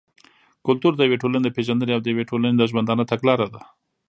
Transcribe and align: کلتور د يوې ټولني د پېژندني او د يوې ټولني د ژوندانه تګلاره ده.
کلتور 0.65 0.93
د 0.95 1.01
يوې 1.07 1.17
ټولني 1.21 1.41
د 1.43 1.49
پېژندني 1.55 1.91
او 1.95 2.01
د 2.03 2.07
يوې 2.13 2.23
ټولني 2.29 2.55
د 2.57 2.63
ژوندانه 2.71 3.03
تګلاره 3.11 3.47
ده. 3.53 3.61